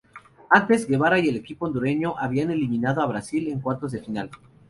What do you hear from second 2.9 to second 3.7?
a Brasil en